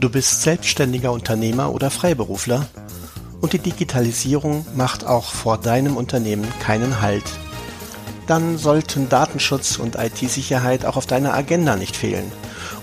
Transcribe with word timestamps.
Du 0.00 0.08
bist 0.08 0.42
selbstständiger 0.42 1.10
Unternehmer 1.10 1.72
oder 1.74 1.90
Freiberufler 1.90 2.68
und 3.40 3.52
die 3.52 3.58
Digitalisierung 3.58 4.64
macht 4.76 5.04
auch 5.04 5.24
vor 5.24 5.58
deinem 5.58 5.96
Unternehmen 5.96 6.46
keinen 6.60 7.00
Halt. 7.00 7.24
Dann 8.28 8.58
sollten 8.58 9.08
Datenschutz 9.08 9.76
und 9.76 9.96
IT-Sicherheit 9.96 10.84
auch 10.84 10.96
auf 10.96 11.06
deiner 11.06 11.34
Agenda 11.34 11.74
nicht 11.74 11.96
fehlen. 11.96 12.30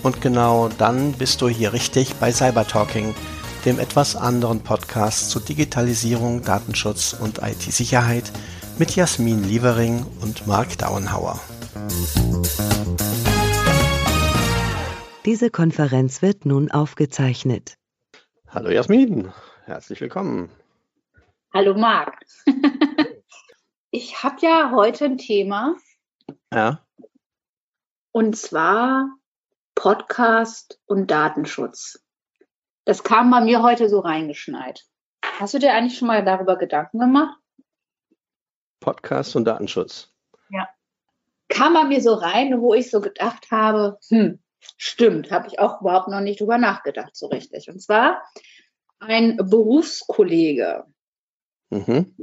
Und 0.02 0.20
genau 0.20 0.68
dann 0.76 1.12
bist 1.12 1.40
du 1.40 1.48
hier 1.48 1.72
richtig 1.72 2.16
bei 2.16 2.32
Cybertalking, 2.32 3.14
dem 3.64 3.78
etwas 3.78 4.14
anderen 4.14 4.60
Podcast 4.60 5.30
zu 5.30 5.40
Digitalisierung, 5.40 6.42
Datenschutz 6.42 7.16
und 7.18 7.40
IT-Sicherheit 7.42 8.30
mit 8.78 8.94
Jasmin 8.94 9.42
Lievering 9.42 10.04
und 10.20 10.46
Mark 10.46 10.76
Dauenhauer. 10.76 11.40
Diese 15.26 15.50
Konferenz 15.50 16.22
wird 16.22 16.46
nun 16.46 16.70
aufgezeichnet. 16.70 17.78
Hallo 18.46 18.70
Jasmin, 18.70 19.32
herzlich 19.64 20.00
willkommen. 20.00 20.52
Hallo 21.52 21.74
Marc. 21.74 22.24
ich 23.90 24.22
habe 24.22 24.36
ja 24.42 24.70
heute 24.70 25.06
ein 25.06 25.18
Thema. 25.18 25.74
Ja. 26.54 26.86
Und 28.12 28.36
zwar 28.36 29.08
Podcast 29.74 30.80
und 30.86 31.10
Datenschutz. 31.10 32.06
Das 32.84 33.02
kam 33.02 33.28
bei 33.32 33.40
mir 33.40 33.64
heute 33.64 33.88
so 33.88 33.98
reingeschneit. 33.98 34.84
Hast 35.24 35.54
du 35.54 35.58
dir 35.58 35.74
eigentlich 35.74 35.98
schon 35.98 36.06
mal 36.06 36.24
darüber 36.24 36.56
Gedanken 36.56 37.00
gemacht? 37.00 37.36
Podcast 38.78 39.34
und 39.34 39.44
Datenschutz. 39.44 40.14
Ja. 40.50 40.68
Kam 41.48 41.74
bei 41.74 41.82
mir 41.82 42.00
so 42.00 42.14
rein, 42.14 42.60
wo 42.60 42.74
ich 42.74 42.92
so 42.92 43.00
gedacht 43.00 43.50
habe, 43.50 43.98
hm, 44.08 44.38
Stimmt, 44.76 45.30
habe 45.30 45.48
ich 45.48 45.58
auch 45.58 45.80
überhaupt 45.80 46.08
noch 46.08 46.20
nicht 46.20 46.40
drüber 46.40 46.58
nachgedacht, 46.58 47.16
so 47.16 47.26
richtig. 47.26 47.68
Und 47.68 47.80
zwar 47.80 48.22
ein 48.98 49.36
Berufskollege 49.36 50.84
mhm. 51.70 52.14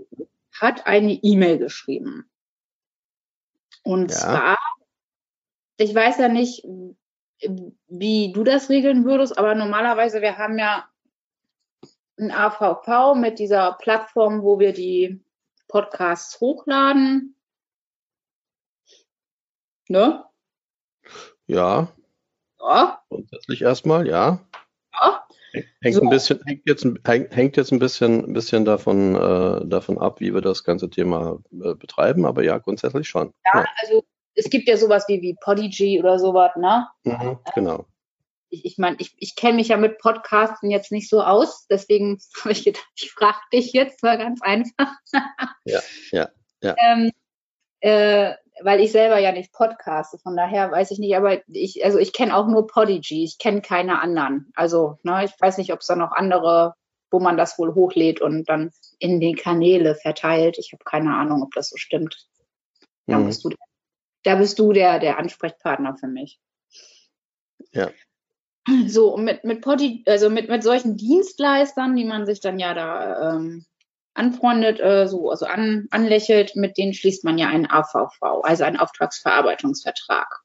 hat 0.53 0.85
eine 0.88 1.13
E-Mail 1.13 1.58
geschrieben. 1.58 2.30
Und 3.83 4.11
ja. 4.11 4.17
zwar, 4.17 4.58
ich 5.77 5.94
weiß 5.94 6.17
ja 6.17 6.30
nicht, 6.30 6.66
wie 7.88 8.31
du 8.31 8.44
das 8.44 8.69
regeln 8.69 9.05
würdest, 9.05 9.38
aber 9.38 9.55
normalerweise, 9.55 10.22
wir 10.22 10.38
haben 10.38 10.57
ja 10.57 10.88
ein 12.17 12.31
AVV 12.31 13.16
mit 13.16 13.39
dieser 13.39 13.73
Plattform, 13.73 14.44
wo 14.44 14.59
wir 14.59 14.73
die 14.73 15.23
Podcasts 15.67 16.39
hochladen. 16.39 17.35
Ne? 19.89 20.23
Ja, 21.47 21.91
ja. 22.64 23.00
Grundsätzlich 23.09 23.61
erstmal, 23.61 24.08
ja. 24.08 24.39
Ja. 24.94 25.28
Hängt, 25.81 25.95
so. 25.95 26.02
ein 26.02 26.09
bisschen, 26.09 26.39
hängt, 26.45 26.61
jetzt, 26.66 26.86
hängt 27.06 27.58
jetzt 27.58 27.72
ein 27.72 27.80
bisschen, 27.80 28.25
ein 28.25 28.33
bisschen 28.33 28.66
davon, 28.66 29.16
äh, 29.16 29.67
davon 29.67 30.00
ab, 30.00 30.19
wie 30.19 30.33
wir 30.33 30.42
das 30.42 30.64
ganze 30.64 30.89
Thema 30.89 31.39
äh, 31.52 31.75
betreiben, 31.75 32.25
aber 32.25 32.44
ja, 32.44 32.58
grundsätzlich 32.58 33.08
schon. 33.08 33.34
Ja, 33.45 33.61
ja, 33.61 33.66
also 33.81 34.03
es 34.36 34.50
gibt 34.50 34.67
ja 34.67 34.78
sowas 34.78 35.06
wie, 35.08 35.22
wie 35.22 35.36
Podigy 35.41 36.00
oder 36.00 36.17
sowas, 36.17 36.52
ne? 36.56 36.88
Mhm, 37.03 37.38
genau. 37.53 37.86
Ich, 38.50 38.66
ich 38.66 38.78
meine, 38.80 38.97
ich, 39.00 39.14
ich 39.17 39.36
kenne 39.36 39.56
mich 39.56 39.67
ja 39.67 39.78
mit 39.78 40.00
Podcasten 40.00 40.72
jetzt 40.72 40.91
nicht 40.91 41.08
so 41.08 41.22
aus, 41.22 41.67
deswegen 41.67 42.19
habe 42.41 42.52
ich 42.52 42.64
gedacht, 42.64 42.88
ich 42.95 43.11
frage 43.11 43.38
dich 43.52 43.73
jetzt 43.73 44.02
mal 44.02 44.17
ganz 44.17 44.41
einfach. 44.41 44.91
ja, 45.66 45.81
ja, 46.11 46.30
ja. 46.61 46.75
Ähm, 46.84 47.11
äh, 47.81 48.36
weil 48.61 48.79
ich 48.81 48.91
selber 48.91 49.19
ja 49.19 49.31
nicht 49.31 49.51
podcaste, 49.51 50.17
von 50.19 50.35
daher 50.35 50.71
weiß 50.71 50.91
ich 50.91 50.99
nicht, 50.99 51.15
aber 51.15 51.41
ich, 51.47 51.83
also 51.83 51.97
ich 51.97 52.13
kenne 52.13 52.35
auch 52.35 52.47
nur 52.47 52.67
Podigy, 52.67 53.23
ich 53.23 53.37
kenne 53.37 53.61
keine 53.61 54.01
anderen. 54.01 54.51
Also, 54.55 54.99
ne, 55.03 55.25
ich 55.25 55.31
weiß 55.39 55.57
nicht, 55.57 55.73
ob 55.73 55.79
es 55.79 55.87
da 55.87 55.95
noch 55.95 56.11
andere, 56.11 56.73
wo 57.11 57.19
man 57.19 57.37
das 57.37 57.57
wohl 57.57 57.73
hochlädt 57.73 58.21
und 58.21 58.49
dann 58.49 58.71
in 58.99 59.19
die 59.19 59.33
Kanäle 59.33 59.95
verteilt. 59.95 60.57
Ich 60.57 60.71
habe 60.73 60.83
keine 60.83 61.15
Ahnung, 61.15 61.43
ob 61.43 61.53
das 61.53 61.69
so 61.69 61.78
stimmt. 61.78 62.28
Da 63.07 63.17
mhm. 63.17 63.28
bist 63.28 63.44
du, 63.44 63.50
da 64.23 64.35
bist 64.35 64.59
du 64.59 64.72
der, 64.72 64.99
der 64.99 65.17
Ansprechpartner 65.17 65.95
für 65.97 66.07
mich. 66.07 66.39
Ja. 67.72 67.89
So, 68.88 69.17
mit, 69.17 69.44
mit 69.44 69.61
Podi, 69.61 70.03
also 70.07 70.29
mit, 70.29 70.47
mit 70.47 70.63
solchen 70.63 70.95
Dienstleistern, 70.95 71.97
die 71.97 72.05
man 72.05 72.25
sich 72.25 72.39
dann 72.39 72.59
ja 72.59 72.73
da 72.73 73.35
ähm, 73.35 73.66
anfreundet, 74.13 74.79
äh, 74.79 75.07
so 75.07 75.29
also 75.29 75.46
an, 75.46 75.88
anlächelt, 75.91 76.56
mit 76.56 76.78
denen 76.78 76.94
schließt 76.94 77.24
man 77.24 77.38
ja 77.38 77.47
einen 77.47 77.69
AVV, 77.69 78.44
also 78.44 78.63
einen 78.63 78.78
Auftragsverarbeitungsvertrag. 78.78 80.41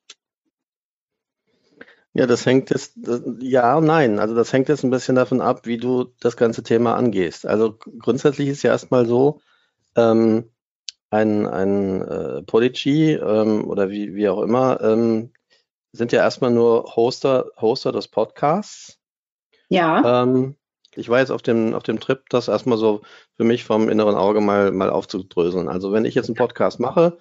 Ja, 2.14 2.26
das 2.26 2.46
hängt 2.46 2.70
jetzt, 2.70 2.94
ja 3.40 3.76
und 3.76 3.84
nein. 3.84 4.18
Also 4.18 4.34
das 4.34 4.52
hängt 4.52 4.68
jetzt 4.68 4.82
ein 4.82 4.90
bisschen 4.90 5.14
davon 5.14 5.40
ab, 5.40 5.66
wie 5.66 5.76
du 5.76 6.06
das 6.20 6.36
ganze 6.36 6.62
Thema 6.62 6.96
angehst. 6.96 7.46
Also 7.46 7.78
grundsätzlich 7.98 8.48
ist 8.48 8.62
ja 8.62 8.70
erstmal 8.70 9.06
so, 9.06 9.40
ähm, 9.94 10.50
ein, 11.10 11.46
ein 11.46 12.02
äh, 12.02 12.42
Podigy 12.42 13.12
ähm, 13.12 13.68
oder 13.68 13.90
wie, 13.90 14.14
wie 14.14 14.28
auch 14.28 14.42
immer, 14.42 14.80
ähm, 14.80 15.32
sind 15.92 16.12
ja 16.12 16.20
erstmal 16.20 16.50
nur 16.50 16.96
Hoster, 16.96 17.50
Hoster 17.60 17.92
des 17.92 18.08
Podcasts. 18.08 18.98
Ja. 19.68 20.22
Ähm, 20.22 20.56
ich 20.98 21.08
war 21.08 21.20
jetzt 21.20 21.30
auf 21.30 21.42
dem, 21.42 21.74
auf 21.74 21.82
dem 21.82 22.00
Trip, 22.00 22.20
das 22.28 22.48
erstmal 22.48 22.78
so 22.78 23.02
für 23.36 23.44
mich 23.44 23.64
vom 23.64 23.88
inneren 23.88 24.16
Auge 24.16 24.40
mal, 24.40 24.72
mal 24.72 24.90
aufzudröseln. 24.90 25.68
Also 25.68 25.92
wenn 25.92 26.04
ich 26.04 26.14
jetzt 26.14 26.28
einen 26.28 26.36
Podcast 26.36 26.80
mache 26.80 27.18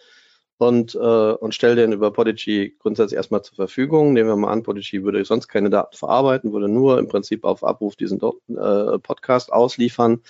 und, 0.57 0.95
äh, 0.95 0.97
und 1.33 1.53
stelle 1.53 1.75
den 1.75 1.93
über 1.93 2.11
Podigy 2.11 2.75
grundsätzlich 2.79 3.17
erstmal 3.17 3.43
zur 3.43 3.55
Verfügung, 3.55 4.13
nehmen 4.13 4.29
wir 4.29 4.35
mal 4.35 4.51
an, 4.51 4.63
Podigy 4.63 5.03
würde 5.03 5.23
sonst 5.23 5.47
keine 5.47 5.69
Daten 5.69 5.95
verarbeiten, 5.95 6.53
würde 6.53 6.67
nur 6.67 6.99
im 6.99 7.07
Prinzip 7.07 7.43
auf 7.43 7.63
Abruf 7.63 7.95
diesen 7.95 8.19
äh, 8.19 8.99
Podcast 8.99 9.53
ausliefern, 9.53 10.21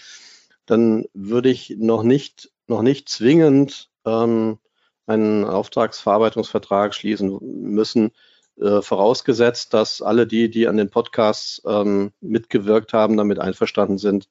dann 0.66 1.06
würde 1.14 1.50
ich 1.50 1.76
noch 1.80 2.04
nicht, 2.04 2.52
noch 2.68 2.82
nicht 2.82 3.08
zwingend 3.10 3.90
ähm, 4.06 4.60
einen 5.06 5.46
Auftragsverarbeitungsvertrag 5.46 6.94
schließen 6.94 7.40
müssen, 7.42 8.12
äh, 8.60 8.82
vorausgesetzt, 8.82 9.74
dass 9.74 10.02
alle 10.02 10.28
die, 10.28 10.50
die 10.50 10.68
an 10.68 10.78
den 10.78 10.90
Podcasts 10.90 11.62
ähm, 11.66 12.12
mitgewirkt 12.22 12.94
haben, 12.94 13.18
damit 13.18 13.40
einverstanden 13.40 13.98
sind, 13.98 14.28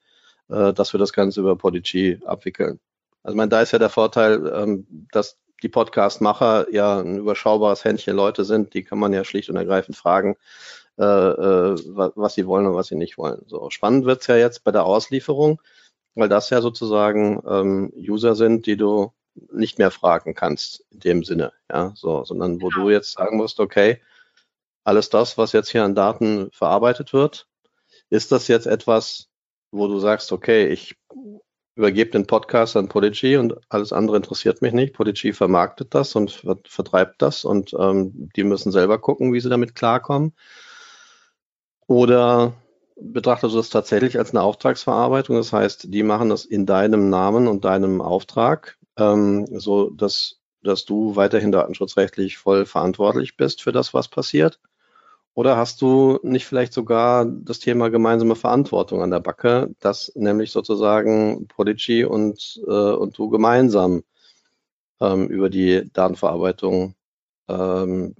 äh, 0.48 0.72
dass 0.72 0.92
wir 0.92 0.98
das 0.98 1.12
Ganze 1.12 1.40
über 1.40 1.56
Podigy 1.56 2.20
abwickeln. 2.24 2.80
Also 3.22 3.36
mein, 3.36 3.50
da 3.50 3.60
ist 3.60 3.72
ja 3.72 3.78
der 3.78 3.90
Vorteil, 3.90 4.52
ähm, 4.54 4.86
dass 5.12 5.36
die 5.62 5.68
Podcast-Macher 5.68 6.72
ja 6.72 7.00
ein 7.00 7.18
überschaubares 7.18 7.84
Händchen 7.84 8.16
Leute 8.16 8.44
sind, 8.44 8.74
die 8.74 8.84
kann 8.84 8.98
man 8.98 9.12
ja 9.12 9.24
schlicht 9.24 9.48
und 9.48 9.56
ergreifend 9.56 9.96
fragen, 9.96 10.36
äh, 10.98 11.04
äh, 11.04 11.76
was 11.94 12.34
sie 12.34 12.46
wollen 12.46 12.66
und 12.66 12.74
was 12.74 12.88
sie 12.88 12.96
nicht 12.96 13.18
wollen. 13.18 13.42
So 13.46 13.70
spannend 13.70 14.04
wird's 14.06 14.26
ja 14.26 14.36
jetzt 14.36 14.64
bei 14.64 14.72
der 14.72 14.84
Auslieferung, 14.84 15.60
weil 16.14 16.28
das 16.28 16.50
ja 16.50 16.60
sozusagen 16.60 17.42
ähm, 17.48 17.92
User 17.96 18.34
sind, 18.34 18.66
die 18.66 18.76
du 18.76 19.12
nicht 19.52 19.78
mehr 19.78 19.90
fragen 19.90 20.34
kannst 20.34 20.84
in 20.90 21.00
dem 21.00 21.24
Sinne, 21.24 21.52
ja, 21.70 21.92
so, 21.94 22.24
sondern 22.24 22.60
wo 22.62 22.68
genau. 22.68 22.84
du 22.84 22.90
jetzt 22.90 23.12
sagen 23.12 23.36
musst, 23.36 23.60
okay, 23.60 24.00
alles 24.86 25.10
das, 25.10 25.36
was 25.36 25.52
jetzt 25.52 25.70
hier 25.70 25.84
an 25.84 25.96
Daten 25.96 26.48
verarbeitet 26.52 27.12
wird, 27.12 27.48
ist 28.08 28.30
das 28.30 28.46
jetzt 28.46 28.66
etwas, 28.66 29.28
wo 29.72 29.88
du 29.88 29.98
sagst, 29.98 30.30
okay, 30.30 30.68
ich 30.68 30.96
übergebe 31.74 32.12
den 32.12 32.28
Podcast 32.28 32.76
an 32.76 32.88
Podigy 32.88 33.36
und 33.36 33.56
alles 33.68 33.92
andere 33.92 34.16
interessiert 34.16 34.62
mich 34.62 34.72
nicht. 34.72 34.94
Podigy 34.94 35.32
vermarktet 35.32 35.92
das 35.92 36.14
und 36.14 36.42
vertreibt 36.64 37.20
das 37.20 37.44
und 37.44 37.74
ähm, 37.78 38.30
die 38.36 38.44
müssen 38.44 38.70
selber 38.70 38.98
gucken, 38.98 39.32
wie 39.32 39.40
sie 39.40 39.50
damit 39.50 39.74
klarkommen. 39.74 40.34
Oder 41.88 42.54
betrachtest 42.94 43.54
du 43.54 43.58
das 43.58 43.70
tatsächlich 43.70 44.18
als 44.18 44.30
eine 44.30 44.42
Auftragsverarbeitung? 44.42 45.36
Das 45.36 45.52
heißt, 45.52 45.92
die 45.92 46.04
machen 46.04 46.30
das 46.30 46.44
in 46.44 46.64
deinem 46.64 47.10
Namen 47.10 47.48
und 47.48 47.64
deinem 47.64 48.00
Auftrag, 48.00 48.78
ähm, 48.96 49.46
so 49.50 49.90
dass, 49.90 50.40
dass 50.62 50.84
du 50.84 51.16
weiterhin 51.16 51.50
datenschutzrechtlich 51.50 52.38
voll 52.38 52.66
verantwortlich 52.66 53.36
bist 53.36 53.62
für 53.62 53.72
das, 53.72 53.92
was 53.92 54.06
passiert. 54.06 54.60
Oder 55.36 55.58
hast 55.58 55.82
du 55.82 56.18
nicht 56.22 56.46
vielleicht 56.46 56.72
sogar 56.72 57.26
das 57.26 57.58
Thema 57.58 57.90
gemeinsame 57.90 58.36
Verantwortung 58.36 59.02
an 59.02 59.10
der 59.10 59.20
Backe, 59.20 59.68
dass 59.80 60.10
nämlich 60.14 60.50
sozusagen 60.50 61.46
Prodigy 61.46 62.06
und, 62.06 62.58
äh, 62.66 62.70
und 62.70 63.18
du 63.18 63.28
gemeinsam 63.28 64.02
ähm, 64.98 65.28
über 65.28 65.50
die 65.50 65.90
Datenverarbeitung, 65.92 66.94
ähm, 67.48 68.14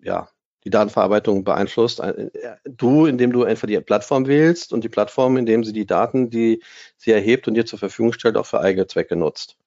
ja, 0.00 0.30
die 0.64 0.70
Datenverarbeitung 0.70 1.44
beeinflusst. 1.44 2.00
Äh, 2.00 2.30
du, 2.64 3.04
indem 3.04 3.32
du 3.32 3.44
einfach 3.44 3.68
die 3.68 3.78
Plattform 3.80 4.26
wählst 4.26 4.72
und 4.72 4.82
die 4.82 4.88
Plattform, 4.88 5.36
indem 5.36 5.62
sie 5.62 5.74
die 5.74 5.86
Daten, 5.86 6.30
die 6.30 6.62
sie 6.96 7.10
erhebt 7.12 7.48
und 7.48 7.54
dir 7.54 7.66
zur 7.66 7.78
Verfügung 7.78 8.14
stellt, 8.14 8.38
auch 8.38 8.46
für 8.46 8.60
eigene 8.62 8.86
Zwecke 8.86 9.14
nutzt. 9.14 9.58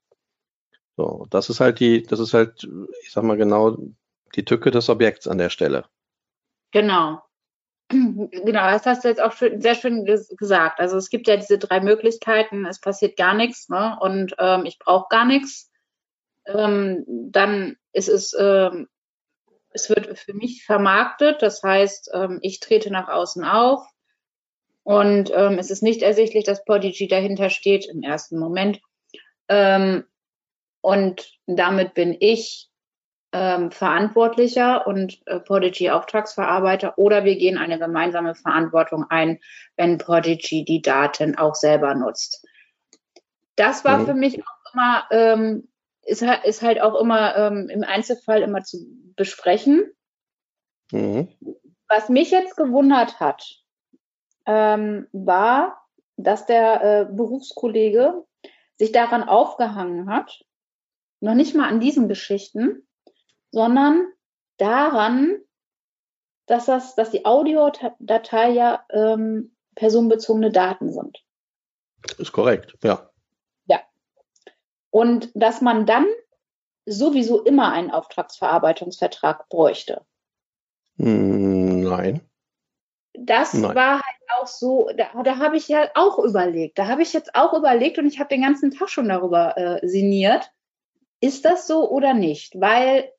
So, 0.98 1.28
das 1.30 1.52
ist 1.52 1.60
halt 1.60 1.80
die, 1.80 2.02
das 2.02 2.19
ist 2.19 2.34
halt, 2.34 2.68
ich 3.04 3.12
sag 3.12 3.24
mal 3.24 3.38
genau, 3.38 3.78
die 4.36 4.44
Tücke 4.44 4.72
des 4.72 4.90
Objekts 4.90 5.28
an 5.28 5.38
der 5.38 5.52
Stelle. 5.52 5.86
Genau. 6.71 7.21
Genau, 7.92 8.69
das 8.71 8.86
hast 8.86 9.04
du 9.04 9.10
jetzt 9.10 9.21
auch 9.21 9.33
schön, 9.33 9.62
sehr 9.62 9.75
schön 9.75 10.06
gesagt. 10.06 10.80
Also 10.80 10.98
es 10.98 11.10
gibt 11.10 11.27
ja 11.27 11.38
diese 11.38 11.57
drei 11.57 11.80
Möglichkeiten, 11.81 12.66
es 12.66 12.80
passiert 12.80 13.18
gar 13.18 13.33
nichts 13.33 13.69
ne? 13.69 13.98
und 14.01 14.36
ähm, 14.39 14.66
ich 14.66 14.77
brauche 14.80 15.07
gar 15.10 15.25
nichts. 15.25 15.71
Ähm, 16.45 17.04
dann 17.07 17.77
ist 17.94 18.10
es, 18.10 18.36
ähm, 18.39 18.88
es 19.71 19.89
wird 19.89 20.18
für 20.19 20.33
mich 20.33 20.66
vermarktet, 20.66 21.42
das 21.42 21.63
heißt, 21.63 22.12
ähm, 22.13 22.39
ich 22.44 22.60
trete 22.60 22.92
nach 22.92 23.07
außen 23.10 23.44
auf, 23.45 23.88
Und 24.83 25.31
ähm, 25.36 25.60
es 25.60 25.69
ist 25.69 25.83
nicht 25.83 26.01
ersichtlich, 26.01 26.45
dass 26.45 26.65
Podigy 26.65 27.07
dahinter 27.07 27.50
steht 27.50 27.88
im 27.88 28.01
ersten 28.01 28.39
Moment. 28.39 28.81
Ähm, 29.48 30.06
und 30.81 31.31
damit 31.45 31.94
bin 31.94 32.15
ich 32.19 32.69
ähm, 33.31 33.72
Verantwortlicher 33.72 34.88
und 34.88 35.22
äh, 35.28 35.40
Podigy 35.40 35.92
Auftragsverarbeiter 35.92 36.98
oder 36.98 37.24
wir 37.26 37.36
gehen 37.36 37.58
eine 37.58 37.78
gemeinsame 37.78 38.36
Verantwortung 38.36 39.06
ein, 39.10 39.40
wenn 39.76 39.98
Podigy 39.98 40.66
die 40.66 40.81
Daten 40.81 41.38
auch 41.38 41.56
selber 41.56 41.94
nutzt. 41.94 42.46
Das 43.56 43.86
war 43.86 44.00
mhm. 44.00 44.06
für 44.06 44.14
mich 44.14 44.42
auch 44.42 44.74
immer, 44.74 45.04
ähm, 45.12 45.68
ist, 46.02 46.24
ist, 46.44 46.62
halt 46.62 46.81
auch 46.81 47.00
immer 47.00 47.36
ähm, 47.36 47.70
im 47.70 47.84
Einzelfall 47.84 48.42
immer 48.42 48.64
zu 48.64 48.80
besprechen. 49.16 49.92
Mhm. 50.92 51.28
Was 51.88 52.10
mich 52.10 52.32
jetzt 52.32 52.56
gewundert 52.56 53.20
hat, 53.20 53.62
ähm, 54.46 55.08
war, 55.12 55.86
dass 56.18 56.46
der 56.46 56.84
äh, 56.84 57.06
Berufskollege 57.14 58.24
sich 58.78 58.92
daran 58.92 59.24
aufgehangen 59.24 60.10
hat, 60.10 60.44
noch 61.20 61.36
nicht 61.36 61.56
mal 61.56 61.68
an 61.68 61.80
diesen 61.80 62.08
Geschichten, 62.08 62.88
sondern 63.51 64.12
daran, 64.57 65.38
dass, 66.46 66.66
das, 66.66 66.96
dass 66.96 67.12
die 67.12 67.25
Audiodatei 67.25 68.50
ja 68.50 68.86
ähm, 68.90 69.56
personenbezogene 69.75 70.51
Daten 70.51 70.92
sind. 70.92 71.24
Ist 72.18 72.31
korrekt, 72.31 72.75
ja. 72.84 73.10
Ja. 73.66 73.81
Und 74.90 75.30
dass 75.36 75.62
man 75.62 75.86
dann 75.86 76.06
sowieso 76.86 77.44
immer 77.44 77.72
einen 77.72 77.92
Auftragsverarbeitungsvertrag 77.92 79.48
bräuchte. 79.50 80.06
Hm, 80.98 81.81
nein. 81.81 82.22
Das 83.13 83.54
Nein. 83.54 83.75
war 83.75 83.94
halt 83.96 84.18
auch 84.38 84.48
so, 84.48 84.90
da, 84.96 85.24
da 85.24 85.38
habe 85.38 85.57
ich 85.57 85.68
ja 85.68 85.90
auch 85.96 86.19
überlegt. 86.19 86.78
Da 86.78 86.88
habe 86.88 87.01
ich 87.01 87.12
jetzt 87.12 87.36
auch 87.36 87.54
überlegt 87.54 87.98
und 87.98 88.06
ich 88.06 88.19
habe 88.19 88.30
den 88.30 88.44
ganzen 88.44 88.72
Tag 88.72 88.90
schon 88.90 89.10
darüber 89.10 89.57
äh, 89.57 89.88
sinniert. 89.88 90.51
Ist 91.19 91.44
das 91.44 91.68
so 91.68 91.90
oder 91.90 92.13
nicht? 92.13 92.60
Weil 92.60 93.12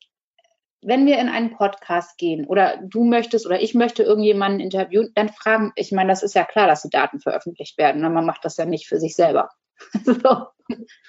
wenn 0.83 1.07
wir 1.07 1.19
in 1.19 1.29
einen 1.29 1.53
Podcast 1.57 2.17
gehen 2.17 2.47
oder 2.47 2.79
du 2.83 3.05
möchtest 3.05 3.47
oder 3.47 3.61
ich 3.61 3.75
möchte 3.75 4.03
irgendjemanden 4.03 4.61
interviewen, 4.61 5.11
dann 5.15 5.29
fragen, 5.29 5.73
ich 5.77 5.93
meine, 5.93 6.11
das 6.11 6.23
ist 6.23 6.35
ja 6.35 6.45
klar, 6.45 6.67
dass 6.67 6.83
die 6.83 6.91
Daten 6.91 7.21
veröffentlicht 7.21 7.77
werden. 7.79 8.01
Ne? 8.01 8.11
Man 8.11 8.27
macht 8.27 8.45
das 8.45 8.57
ja 8.57 8.65
nicht 8.65 8.89
für 8.89 8.99
sich 8.99 9.15
selber. 9.15 9.51
so, 10.05 10.47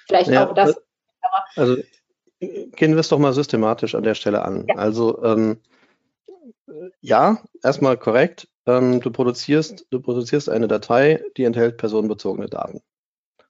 vielleicht 0.06 0.30
ja, 0.30 0.48
auch 0.48 0.54
das. 0.54 0.76
also 1.56 1.76
gehen 2.40 2.92
wir 2.92 2.98
es 2.98 3.08
doch 3.08 3.18
mal 3.18 3.32
systematisch 3.32 3.94
an 3.94 4.02
der 4.02 4.14
Stelle 4.14 4.42
an. 4.42 4.66
Ja. 4.68 4.76
Also 4.76 5.22
ähm, 5.22 5.60
ja, 7.00 7.38
erstmal 7.62 7.96
korrekt. 7.96 8.48
Ähm, 8.66 9.00
du 9.00 9.10
produzierst, 9.10 9.86
du 9.90 10.00
produzierst 10.00 10.48
eine 10.48 10.68
Datei, 10.68 11.22
die 11.36 11.44
enthält 11.44 11.78
personenbezogene 11.78 12.48
Daten. 12.48 12.82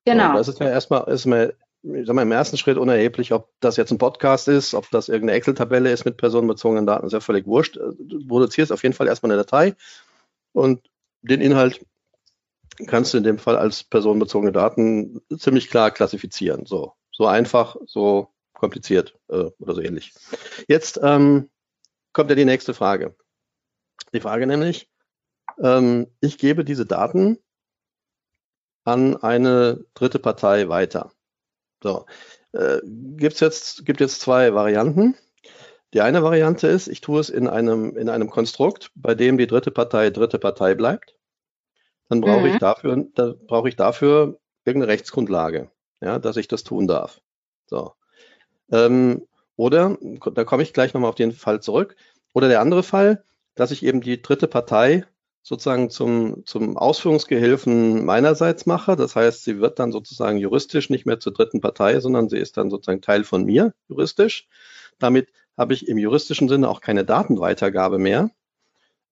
Genau. 0.04 0.32
So, 0.32 0.34
das 0.34 0.48
ist 0.48 0.60
ja 0.60 0.68
erstmal, 0.68 1.08
ist 1.08 1.26
mir 1.26 1.54
ich 1.82 2.06
sag 2.06 2.14
mal, 2.14 2.22
im 2.22 2.32
ersten 2.32 2.56
Schritt 2.56 2.78
unerheblich, 2.78 3.32
ob 3.32 3.48
das 3.60 3.76
jetzt 3.76 3.90
ein 3.90 3.98
Podcast 3.98 4.48
ist, 4.48 4.74
ob 4.74 4.90
das 4.90 5.08
irgendeine 5.08 5.36
Excel-Tabelle 5.36 5.90
ist 5.90 6.04
mit 6.04 6.16
personenbezogenen 6.16 6.86
Daten, 6.86 7.06
ist 7.06 7.12
ja 7.12 7.20
völlig 7.20 7.46
wurscht. 7.46 7.76
Du 7.76 8.26
produzierst 8.26 8.72
auf 8.72 8.82
jeden 8.82 8.94
Fall 8.94 9.08
erstmal 9.08 9.32
eine 9.32 9.42
Datei 9.42 9.74
und 10.52 10.88
den 11.22 11.40
Inhalt 11.40 11.84
kannst 12.86 13.12
du 13.12 13.18
in 13.18 13.24
dem 13.24 13.38
Fall 13.38 13.56
als 13.56 13.84
personenbezogene 13.84 14.52
Daten 14.52 15.20
ziemlich 15.36 15.68
klar 15.68 15.90
klassifizieren. 15.90 16.66
So, 16.66 16.94
so 17.10 17.26
einfach, 17.26 17.76
so 17.86 18.28
kompliziert 18.54 19.18
äh, 19.28 19.50
oder 19.58 19.74
so 19.74 19.80
ähnlich. 19.80 20.12
Jetzt 20.68 21.00
ähm, 21.02 21.50
kommt 22.12 22.30
ja 22.30 22.36
die 22.36 22.44
nächste 22.44 22.74
Frage. 22.74 23.14
Die 24.12 24.20
Frage 24.20 24.46
nämlich, 24.46 24.88
ähm, 25.58 26.06
ich 26.20 26.38
gebe 26.38 26.64
diese 26.64 26.86
Daten 26.86 27.38
an 28.84 29.16
eine 29.16 29.84
dritte 29.94 30.18
Partei 30.18 30.68
weiter. 30.68 31.12
So, 31.82 32.06
äh, 32.52 32.78
gibt's 33.16 33.40
jetzt, 33.40 33.84
gibt 33.84 34.00
jetzt 34.00 34.20
zwei 34.20 34.54
Varianten. 34.54 35.16
Die 35.94 36.00
eine 36.00 36.22
Variante 36.22 36.68
ist, 36.68 36.88
ich 36.88 37.00
tue 37.00 37.20
es 37.20 37.28
in 37.28 37.48
einem, 37.48 37.96
in 37.96 38.08
einem 38.08 38.30
Konstrukt, 38.30 38.90
bei 38.94 39.14
dem 39.14 39.36
die 39.36 39.46
dritte 39.46 39.70
Partei 39.70 40.10
dritte 40.10 40.38
Partei 40.38 40.74
bleibt. 40.74 41.16
Dann 42.08 42.20
brauche 42.20 42.46
mhm. 42.46 42.54
ich 42.54 42.58
dafür, 42.58 43.04
da 43.14 43.34
brauche 43.46 43.68
ich 43.68 43.76
dafür 43.76 44.38
irgendeine 44.64 44.92
Rechtsgrundlage, 44.92 45.70
ja, 46.00 46.18
dass 46.18 46.36
ich 46.36 46.48
das 46.48 46.64
tun 46.64 46.86
darf. 46.86 47.20
So. 47.66 47.92
Ähm, 48.70 49.26
oder, 49.56 49.98
da 50.34 50.44
komme 50.44 50.62
ich 50.62 50.72
gleich 50.72 50.94
nochmal 50.94 51.10
auf 51.10 51.14
den 51.14 51.32
Fall 51.32 51.60
zurück. 51.60 51.96
Oder 52.32 52.48
der 52.48 52.60
andere 52.60 52.82
Fall, 52.82 53.24
dass 53.54 53.70
ich 53.70 53.84
eben 53.84 54.00
die 54.00 54.22
dritte 54.22 54.48
Partei 54.48 55.04
sozusagen 55.42 55.90
zum, 55.90 56.44
zum 56.46 56.76
Ausführungsgehilfen 56.76 58.04
meinerseits 58.04 58.66
mache. 58.66 58.96
Das 58.96 59.16
heißt, 59.16 59.44
sie 59.44 59.60
wird 59.60 59.78
dann 59.78 59.92
sozusagen 59.92 60.38
juristisch 60.38 60.88
nicht 60.88 61.04
mehr 61.06 61.20
zur 61.20 61.32
dritten 61.32 61.60
Partei, 61.60 62.00
sondern 62.00 62.28
sie 62.28 62.38
ist 62.38 62.56
dann 62.56 62.70
sozusagen 62.70 63.00
Teil 63.00 63.24
von 63.24 63.44
mir 63.44 63.74
juristisch. 63.88 64.46
Damit 64.98 65.28
habe 65.56 65.74
ich 65.74 65.88
im 65.88 65.98
juristischen 65.98 66.48
Sinne 66.48 66.68
auch 66.68 66.80
keine 66.80 67.04
Datenweitergabe 67.04 67.98
mehr, 67.98 68.30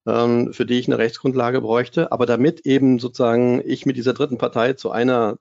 ähm, 0.07 0.53
für 0.53 0.67
die 0.67 0.79
ich 0.79 0.89
eine 0.89 0.99
Rechtsgrundlage 0.99 1.61
bräuchte. 1.61 2.13
Aber 2.13 2.27
damit 2.27 2.61
eben 2.67 2.99
sozusagen 3.01 3.63
ich 3.67 3.85
mit 3.87 3.97
dieser 3.97 4.15
dritten 4.15 4.39
Partei 4.39 4.75
zu 4.75 4.91
einer, 4.93 5.39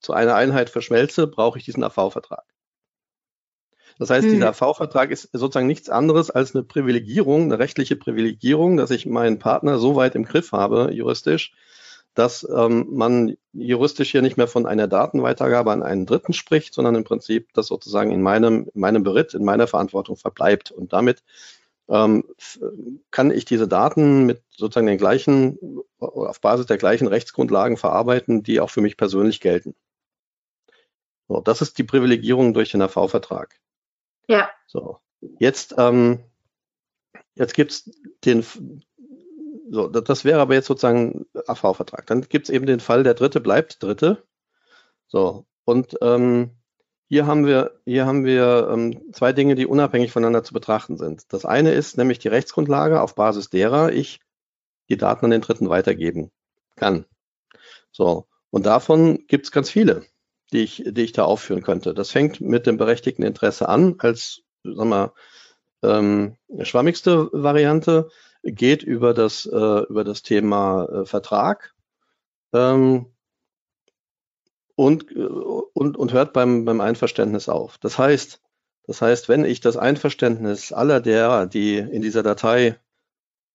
zu 0.00 0.12
einer 0.12 0.36
Einheit 0.36 0.70
verschmelze, 0.70 1.26
brauche 1.26 1.58
ich 1.58 1.64
diesen 1.64 1.84
AV-Vertrag. 1.84 2.44
Das 3.98 4.10
heißt, 4.10 4.26
mhm. 4.26 4.32
dieser 4.32 4.52
V-Vertrag 4.52 5.10
ist 5.10 5.28
sozusagen 5.32 5.66
nichts 5.66 5.88
anderes 5.88 6.30
als 6.30 6.54
eine 6.54 6.62
Privilegierung, 6.62 7.44
eine 7.44 7.58
rechtliche 7.58 7.96
Privilegierung, 7.96 8.76
dass 8.76 8.90
ich 8.90 9.06
meinen 9.06 9.38
Partner 9.38 9.78
so 9.78 9.96
weit 9.96 10.14
im 10.14 10.24
Griff 10.24 10.52
habe, 10.52 10.90
juristisch, 10.92 11.52
dass 12.14 12.48
ähm, 12.48 12.86
man 12.90 13.36
juristisch 13.52 14.10
hier 14.12 14.22
nicht 14.22 14.36
mehr 14.36 14.48
von 14.48 14.66
einer 14.66 14.86
Datenweitergabe 14.86 15.72
an 15.72 15.82
einen 15.82 16.06
Dritten 16.06 16.32
spricht, 16.32 16.74
sondern 16.74 16.94
im 16.94 17.04
Prinzip 17.04 17.52
das 17.54 17.66
sozusagen 17.66 18.12
in 18.12 18.22
meinem, 18.22 18.68
in 18.72 18.80
meinem 18.80 19.02
Beritt, 19.02 19.34
in 19.34 19.44
meiner 19.44 19.66
Verantwortung 19.66 20.16
verbleibt. 20.16 20.70
Und 20.70 20.92
damit 20.92 21.22
ähm, 21.88 22.24
kann 23.10 23.30
ich 23.30 23.44
diese 23.44 23.66
Daten 23.66 24.26
mit 24.26 24.42
sozusagen 24.50 24.86
den 24.86 24.98
gleichen, 24.98 25.58
auf 25.98 26.40
Basis 26.40 26.66
der 26.66 26.78
gleichen 26.78 27.08
Rechtsgrundlagen 27.08 27.76
verarbeiten, 27.76 28.42
die 28.42 28.60
auch 28.60 28.70
für 28.70 28.80
mich 28.80 28.96
persönlich 28.96 29.40
gelten. 29.40 29.74
So, 31.28 31.40
das 31.40 31.62
ist 31.62 31.78
die 31.78 31.84
Privilegierung 31.84 32.54
durch 32.54 32.70
den 32.70 32.82
AV-Vertrag. 32.82 33.58
Ja. 34.28 34.50
So, 34.66 35.00
jetzt, 35.40 35.74
ähm, 35.78 36.20
jetzt 37.34 37.54
gibt's 37.54 37.90
den, 38.24 38.44
so, 39.70 39.88
das 39.88 40.24
wäre 40.24 40.40
aber 40.40 40.54
jetzt 40.54 40.66
sozusagen 40.66 41.26
AV-Vertrag. 41.46 42.06
Dann 42.06 42.22
gibt's 42.22 42.50
eben 42.50 42.66
den 42.66 42.80
Fall, 42.80 43.02
der 43.02 43.14
Dritte 43.14 43.40
bleibt 43.40 43.82
Dritte. 43.82 44.22
So, 45.08 45.46
und 45.64 45.96
ähm, 46.02 46.50
hier 47.08 47.26
haben 47.26 47.46
wir, 47.46 47.80
hier 47.86 48.04
haben 48.04 48.26
wir 48.26 48.68
ähm, 48.70 49.12
zwei 49.14 49.32
Dinge, 49.32 49.54
die 49.54 49.66
unabhängig 49.66 50.12
voneinander 50.12 50.44
zu 50.44 50.52
betrachten 50.52 50.98
sind. 50.98 51.32
Das 51.32 51.46
eine 51.46 51.72
ist 51.72 51.96
nämlich 51.96 52.18
die 52.18 52.28
Rechtsgrundlage, 52.28 53.00
auf 53.00 53.14
Basis 53.14 53.48
derer 53.48 53.92
ich 53.92 54.20
die 54.90 54.98
Daten 54.98 55.24
an 55.24 55.30
den 55.30 55.40
Dritten 55.40 55.70
weitergeben 55.70 56.30
kann. 56.76 57.06
So, 57.92 58.26
und 58.50 58.66
davon 58.66 59.26
gibt's 59.26 59.50
ganz 59.50 59.70
viele 59.70 60.04
die 60.52 60.62
ich, 60.62 60.82
die 60.86 61.02
ich 61.02 61.12
da 61.12 61.24
aufführen 61.24 61.62
könnte. 61.62 61.94
Das 61.94 62.10
fängt 62.10 62.40
mit 62.40 62.66
dem 62.66 62.76
berechtigten 62.76 63.22
Interesse 63.22 63.68
an, 63.68 63.96
als 63.98 64.42
sagen 64.64 64.88
wir, 64.88 65.12
ähm, 65.82 66.36
schwammigste 66.62 67.28
Variante, 67.32 68.08
geht 68.42 68.82
über 68.82 69.14
das, 69.14 69.46
äh, 69.46 69.82
über 69.88 70.04
das 70.04 70.22
Thema 70.22 70.84
äh, 70.86 71.04
Vertrag 71.04 71.74
ähm, 72.52 73.06
und, 74.74 75.12
und, 75.12 75.96
und 75.96 76.12
hört 76.12 76.32
beim, 76.32 76.64
beim 76.64 76.80
Einverständnis 76.80 77.48
auf. 77.48 77.78
Das 77.78 77.98
heißt, 77.98 78.40
das 78.86 79.02
heißt, 79.02 79.28
wenn 79.28 79.44
ich 79.44 79.60
das 79.60 79.76
Einverständnis 79.76 80.72
aller 80.72 81.00
derer, 81.00 81.46
die 81.46 81.76
in 81.76 82.00
dieser 82.00 82.22
Datei 82.22 82.78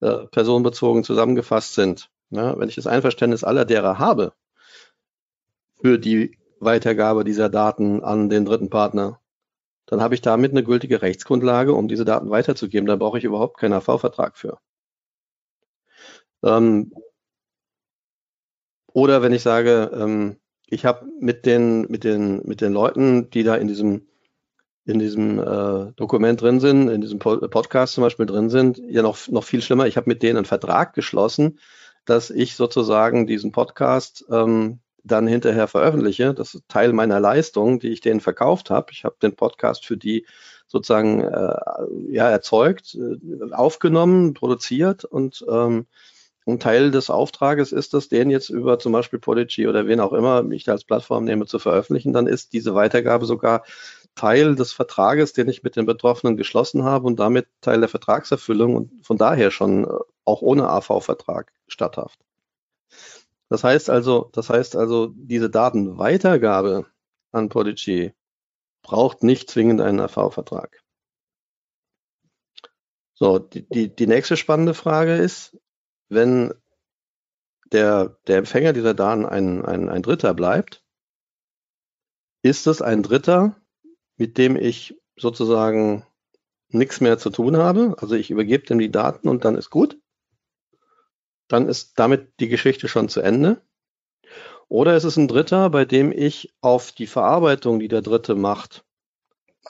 äh, 0.02 0.28
personenbezogen 0.28 1.04
zusammengefasst 1.04 1.74
sind, 1.74 2.12
ja, 2.30 2.58
wenn 2.60 2.70
ich 2.70 2.76
das 2.76 2.88
Einverständnis 2.88 3.44
aller 3.44 3.66
derer 3.66 4.00
habe, 4.00 4.34
für 5.82 5.98
die 5.98 6.38
Weitergabe 6.66 7.24
dieser 7.24 7.50
Daten 7.50 8.04
an 8.04 8.30
den 8.30 8.46
dritten 8.46 8.70
Partner, 8.70 9.20
dann 9.86 10.02
habe 10.02 10.16
ich 10.16 10.22
damit 10.22 10.52
eine 10.52 10.64
gültige 10.64 11.02
Rechtsgrundlage, 11.02 11.74
um 11.74 11.88
diese 11.88 12.06
Daten 12.06 12.30
weiterzugeben. 12.30 12.88
Da 12.88 12.96
brauche 12.96 13.18
ich 13.18 13.24
überhaupt 13.24 13.58
keinen 13.58 13.74
AV-Vertrag 13.74 14.38
für. 14.38 14.60
Ähm, 16.44 16.94
oder 18.94 19.22
wenn 19.22 19.34
ich 19.34 19.42
sage, 19.42 19.92
ähm, 19.94 20.38
ich 20.68 20.86
habe 20.86 21.06
mit 21.20 21.46
den, 21.46 21.82
mit, 21.90 22.04
den, 22.04 22.42
mit 22.46 22.62
den 22.62 22.74
Leuten, 22.74 23.30
die 23.30 23.44
da 23.44 23.56
in 23.56 23.68
diesem, 23.68 24.08
in 24.86 25.00
diesem 25.00 25.40
äh, 25.40 25.92
Dokument 25.96 26.42
drin 26.42 26.60
sind, 26.60 26.90
in 26.90 27.02
diesem 27.02 27.20
Podcast 27.20 27.94
zum 27.94 28.04
Beispiel 28.04 28.26
drin 28.26 28.50
sind, 28.50 28.78
ja 28.78 29.02
noch, 29.02 29.28
noch 29.30 29.44
viel 29.44 29.62
schlimmer, 29.62 29.88
ich 29.88 29.98
habe 29.98 30.10
mit 30.10 30.24
denen 30.24 30.38
einen 30.38 30.46
Vertrag 30.46 30.94
geschlossen, 30.94 31.60
dass 32.06 32.30
ich 32.30 32.56
sozusagen 32.56 33.28
diesen 33.28 33.52
Podcast 33.52 34.26
ähm, 34.30 34.80
dann 35.04 35.28
hinterher 35.28 35.68
veröffentliche. 35.68 36.34
Das 36.34 36.54
ist 36.54 36.68
Teil 36.68 36.94
meiner 36.94 37.20
Leistung, 37.20 37.80
die 37.80 37.90
ich 37.90 38.02
denen 38.02 38.22
verkauft 38.22 38.70
habe. 38.70 38.92
Ich 38.92 39.04
habe 39.04 39.16
den 39.22 39.36
Podcast 39.36 39.86
für 39.86 39.98
die 39.98 40.26
sozusagen 40.68 41.22
äh, 41.22 41.56
ja, 42.10 42.30
erzeugt, 42.30 42.96
äh, 42.96 43.54
aufgenommen, 43.54 44.34
produziert 44.34 45.06
und 45.06 45.46
ähm, 45.50 45.88
ein 46.46 46.60
Teil 46.60 46.92
des 46.92 47.10
Auftrages 47.10 47.72
ist 47.72 47.94
es, 47.94 48.10
den 48.10 48.30
jetzt 48.30 48.50
über 48.50 48.78
zum 48.80 48.92
Beispiel 48.92 49.20
Podigy 49.20 49.68
oder 49.68 49.88
wen 49.88 50.00
auch 50.00 50.12
immer 50.12 50.44
ich 50.52 50.68
als 50.70 50.84
Plattform 50.84 51.24
nehme 51.24 51.46
zu 51.46 51.58
veröffentlichen, 51.60 52.12
dann 52.12 52.28
ist 52.28 52.52
diese 52.52 52.76
Weitergabe 52.76 53.26
sogar 53.26 53.64
Teil 54.16 54.56
des 54.56 54.74
Vertrages, 54.74 55.34
den 55.34 55.48
ich 55.48 55.64
mit 55.64 55.76
den 55.76 55.86
Betroffenen 55.86 56.38
geschlossen 56.38 56.84
habe 56.84 57.08
und 57.08 57.20
damit 57.20 57.48
Teil 57.62 57.80
der 57.80 57.90
Vertragserfüllung 57.90 58.76
und 58.76 59.06
von 59.06 59.18
daher 59.18 59.52
schon 59.52 59.86
äh, 59.86 59.88
auch 60.26 60.42
ohne 60.42 60.70
AV-Vertrag 60.70 61.52
statthaft. 61.68 62.20
Das 63.54 63.64
heißt 63.64 63.92
also, 63.92 64.32
das 64.34 64.50
heißt 64.50 64.76
also, 64.76 65.14
diese 65.14 65.48
Datenweitergabe 65.48 66.88
an 67.32 67.50
Podigy 67.50 68.16
braucht 68.82 69.22
nicht 69.22 69.48
zwingend 69.48 69.80
einen 69.80 70.00
AV-Vertrag. 70.00 70.82
So, 73.14 73.38
die, 73.38 73.70
die, 73.70 73.96
die 73.96 74.08
nächste 74.08 74.38
spannende 74.38 74.74
Frage 74.74 75.14
ist, 75.14 75.56
wenn 76.10 76.52
der, 77.72 78.18
der 78.26 78.38
Empfänger 78.40 78.74
dieser 78.74 78.96
Daten 78.96 79.24
ein, 79.24 79.64
ein, 79.64 79.88
ein 79.88 80.02
Dritter 80.02 80.34
bleibt, 80.34 80.84
ist 82.42 82.66
es 82.66 82.82
ein 82.82 83.04
Dritter, 83.04 83.56
mit 84.18 84.40
dem 84.40 84.56
ich 84.56 85.00
sozusagen 85.16 86.08
nichts 86.70 87.02
mehr 87.02 87.20
zu 87.20 87.30
tun 87.30 87.58
habe. 87.58 87.98
Also 88.00 88.16
ich 88.16 88.32
übergebe 88.32 88.66
dem 88.66 88.80
die 88.80 88.90
Daten 88.90 89.30
und 89.30 89.46
dann 89.46 89.56
ist 89.56 89.70
gut. 89.70 90.00
Dann 91.54 91.70
ist 91.70 92.00
damit 92.00 92.40
die 92.40 92.48
Geschichte 92.48 92.88
schon 92.88 93.10
zu 93.10 93.22
Ende. 93.22 93.62
Oder 94.70 94.98
ist 94.98 95.04
es 95.04 95.18
ein 95.18 95.28
Dritter, 95.28 95.70
bei 95.70 95.86
dem 95.86 96.12
ich 96.12 96.52
auf 96.62 96.92
die 96.92 97.06
Verarbeitung, 97.06 97.80
die 97.80 97.90
der 97.90 98.02
Dritte 98.02 98.34
macht 98.34 98.84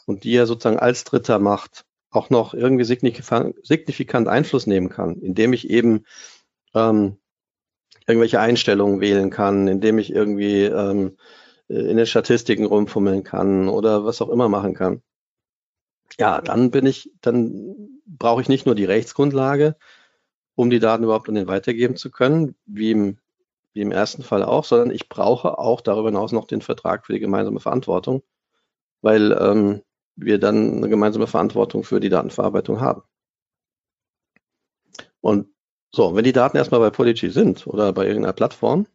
und 0.06 0.24
die 0.24 0.34
er 0.34 0.46
sozusagen 0.46 0.80
als 0.80 1.04
Dritter 1.04 1.40
macht, 1.40 1.84
auch 2.10 2.30
noch 2.30 2.54
irgendwie 2.54 2.86
signifikant, 2.86 4.30
Einfluss 4.30 4.66
nehmen 4.66 4.88
kann, 4.88 5.18
indem 5.18 5.52
ich 5.52 5.70
eben 5.70 6.06
ähm, 6.74 7.18
irgendwelche 8.08 8.40
Einstellungen 8.40 9.02
wählen 9.02 9.30
kann, 9.30 9.68
indem 9.68 9.98
ich 9.98 10.10
irgendwie 10.10 10.64
ähm, 10.64 11.18
in 11.68 11.98
den 11.98 12.08
Statistiken 12.08 12.66
rumfummeln 12.66 13.26
kann 13.26 13.68
oder 13.68 14.06
was 14.06 14.22
auch 14.22 14.30
immer 14.30 14.48
machen 14.48 14.74
kann. 14.74 15.02
Ja, 16.18 16.40
dann 16.40 16.72
bin 16.72 16.86
ich, 16.86 17.12
dann 17.20 18.00
brauche 18.06 18.42
ich 18.42 18.48
nicht 18.48 18.66
nur 18.66 18.76
die 18.76 18.86
Rechtsgrundlage, 18.86 19.76
um 20.56 20.70
die 20.70 20.80
Daten 20.80 21.04
überhaupt 21.04 21.30
an 21.30 21.36
den 21.36 21.48
weitergeben 21.48 21.96
zu 21.96 22.12
können, 22.12 22.56
wie 22.66 22.92
im, 22.92 23.18
wie 23.74 23.82
im 23.82 23.92
ersten 23.92 24.24
Fall 24.24 24.44
auch, 24.44 24.66
sondern 24.66 24.92
ich 24.92 25.10
brauche 25.10 25.58
auch 25.58 25.82
darüber 25.82 26.10
hinaus 26.10 26.32
noch 26.32 26.46
den 26.46 26.62
Vertrag 26.62 27.06
für 27.06 27.14
die 27.14 27.20
gemeinsame 27.20 27.60
Verantwortung, 27.60 28.24
weil 29.02 29.32
ähm, 29.32 29.82
wir 30.16 30.40
dann 30.40 30.78
eine 30.78 30.90
gemeinsame 30.90 31.28
Verantwortung 31.28 31.84
für 31.84 32.00
die 32.00 32.10
Datenverarbeitung 32.10 32.80
haben. 32.80 33.04
Und 35.22 35.48
so, 35.92 36.16
wenn 36.16 36.24
die 36.24 36.34
Daten 36.34 36.58
erstmal 36.58 36.80
bei 36.80 36.90
Polygy 36.90 37.30
sind 37.30 37.66
oder 37.68 37.94
bei 37.94 38.06
irgendeiner 38.06 38.34
Plattform, 38.34 38.88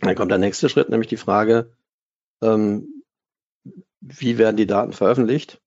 dann 0.00 0.14
kommt 0.14 0.30
der 0.30 0.38
nächste 0.38 0.68
Schritt, 0.68 0.90
nämlich 0.90 1.08
die 1.08 1.16
Frage, 1.16 1.72
ähm, 2.42 3.02
wie 4.00 4.38
werden 4.38 4.56
die 4.56 4.66
Daten 4.66 4.92
veröffentlicht 4.92 5.60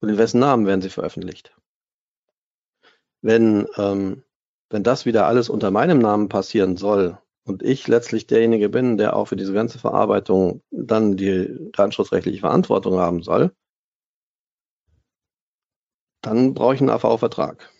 und 0.00 0.10
in 0.10 0.18
wessen 0.18 0.40
Namen 0.40 0.66
werden 0.66 0.82
sie 0.82 0.90
veröffentlicht? 0.90 1.56
Wenn, 3.22 3.66
ähm, 3.76 4.22
wenn 4.70 4.82
das 4.82 5.04
wieder 5.06 5.26
alles 5.26 5.48
unter 5.48 5.70
meinem 5.70 5.98
Namen 5.98 6.28
passieren 6.28 6.76
soll 6.76 7.18
und 7.44 7.62
ich 7.62 7.88
letztlich 7.88 8.26
derjenige 8.26 8.68
bin, 8.68 8.96
der 8.96 9.16
auch 9.16 9.26
für 9.26 9.36
diese 9.36 9.52
ganze 9.52 9.78
Verarbeitung 9.78 10.62
dann 10.70 11.16
die 11.16 11.70
datenschutzrechtliche 11.72 12.40
Verantwortung 12.40 12.98
haben 12.98 13.22
soll, 13.22 13.52
dann 16.22 16.54
brauche 16.54 16.74
ich 16.74 16.80
einen 16.80 16.90
AV-Vertrag. 16.90 17.70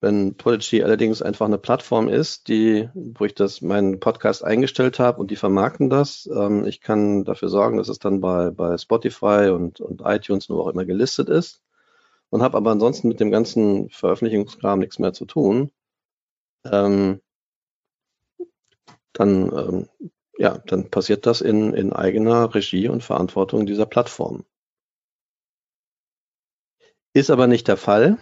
Wenn 0.00 0.36
Podigy 0.36 0.82
allerdings 0.82 1.22
einfach 1.22 1.46
eine 1.46 1.56
Plattform 1.56 2.08
ist, 2.08 2.48
die, 2.48 2.90
wo 2.94 3.24
ich 3.24 3.34
das 3.34 3.62
meinen 3.62 4.00
Podcast 4.00 4.44
eingestellt 4.44 4.98
habe 4.98 5.18
und 5.18 5.30
die 5.30 5.36
vermarkten 5.36 5.88
das, 5.88 6.28
ähm, 6.34 6.66
ich 6.66 6.82
kann 6.82 7.24
dafür 7.24 7.48
sorgen, 7.48 7.78
dass 7.78 7.88
es 7.88 8.00
dann 8.00 8.20
bei, 8.20 8.50
bei 8.50 8.76
Spotify 8.76 9.50
und, 9.50 9.80
und 9.80 10.02
iTunes 10.04 10.50
nur 10.50 10.62
auch 10.62 10.68
immer 10.68 10.84
gelistet 10.84 11.30
ist 11.30 11.63
und 12.34 12.42
habe 12.42 12.56
aber 12.56 12.72
ansonsten 12.72 13.06
mit 13.06 13.20
dem 13.20 13.30
ganzen 13.30 13.88
Veröffentlichungskram 13.90 14.80
nichts 14.80 14.98
mehr 14.98 15.12
zu 15.12 15.24
tun, 15.24 15.70
ähm, 16.64 17.20
dann, 19.12 19.52
ähm, 19.56 19.88
ja, 20.36 20.58
dann 20.66 20.90
passiert 20.90 21.26
das 21.26 21.40
in, 21.40 21.74
in 21.74 21.92
eigener 21.92 22.52
Regie 22.52 22.88
und 22.88 23.04
Verantwortung 23.04 23.66
dieser 23.66 23.86
Plattform. 23.86 24.44
Ist 27.12 27.30
aber 27.30 27.46
nicht 27.46 27.68
der 27.68 27.76
Fall, 27.76 28.18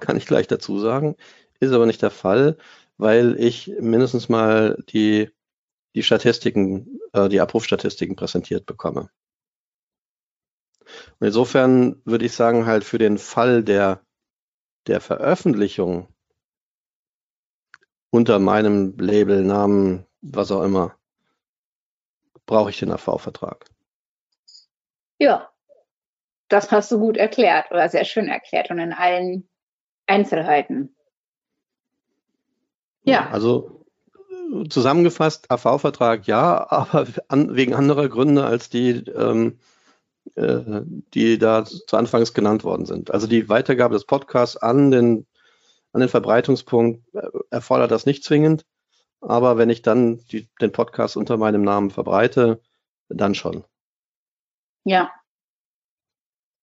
kann 0.00 0.16
ich 0.16 0.24
gleich 0.24 0.46
dazu 0.46 0.78
sagen, 0.78 1.16
ist 1.60 1.72
aber 1.72 1.84
nicht 1.84 2.00
der 2.00 2.10
Fall, 2.10 2.56
weil 2.96 3.38
ich 3.38 3.70
mindestens 3.78 4.30
mal 4.30 4.82
die, 4.88 5.28
die 5.94 6.02
Statistiken, 6.02 7.00
äh, 7.12 7.28
die 7.28 7.42
Abrufstatistiken 7.42 8.16
präsentiert 8.16 8.64
bekomme. 8.64 9.10
Und 11.18 11.26
insofern 11.26 12.00
würde 12.04 12.24
ich 12.24 12.32
sagen, 12.32 12.66
halt 12.66 12.84
für 12.84 12.98
den 12.98 13.18
Fall 13.18 13.62
der, 13.62 14.00
der 14.86 15.00
Veröffentlichung 15.00 16.08
unter 18.10 18.38
meinem 18.38 18.96
Label, 18.98 19.42
Namen, 19.42 20.06
was 20.20 20.50
auch 20.50 20.62
immer, 20.62 20.96
brauche 22.46 22.70
ich 22.70 22.78
den 22.78 22.90
AV-Vertrag. 22.90 23.64
Ja, 25.18 25.48
das 26.48 26.70
hast 26.70 26.92
du 26.92 26.98
gut 26.98 27.16
erklärt 27.16 27.70
oder 27.70 27.88
sehr 27.88 28.04
schön 28.04 28.28
erklärt 28.28 28.70
und 28.70 28.78
in 28.78 28.92
allen 28.92 29.48
Einzelheiten. 30.06 30.94
Ja. 33.04 33.30
Also 33.30 33.86
zusammengefasst, 34.68 35.50
AV-Vertrag 35.50 36.26
ja, 36.26 36.70
aber 36.70 37.06
an, 37.28 37.56
wegen 37.56 37.74
anderer 37.74 38.08
Gründe 38.08 38.44
als 38.44 38.68
die, 38.68 38.90
ähm, 38.90 39.58
äh, 40.34 40.82
die 41.14 41.38
da 41.38 41.64
zu 41.64 41.96
Anfangs 41.96 42.34
genannt 42.34 42.64
worden 42.64 42.86
sind. 42.86 43.10
Also 43.10 43.26
die 43.26 43.48
Weitergabe 43.48 43.94
des 43.94 44.04
Podcasts 44.04 44.56
an 44.56 44.90
den, 44.90 45.26
an 45.92 46.00
den 46.00 46.08
Verbreitungspunkt 46.08 47.02
äh, 47.14 47.28
erfordert 47.50 47.90
das 47.90 48.06
nicht 48.06 48.24
zwingend. 48.24 48.64
Aber 49.20 49.56
wenn 49.56 49.70
ich 49.70 49.82
dann 49.82 50.24
die, 50.30 50.48
den 50.60 50.72
Podcast 50.72 51.16
unter 51.16 51.36
meinem 51.36 51.62
Namen 51.62 51.90
verbreite, 51.90 52.60
dann 53.08 53.34
schon. 53.34 53.64
Ja. 54.84 55.12